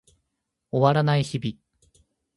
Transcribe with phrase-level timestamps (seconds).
[0.71, 1.59] 終わらない日々